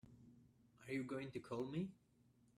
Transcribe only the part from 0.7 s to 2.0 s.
Are you going to call me?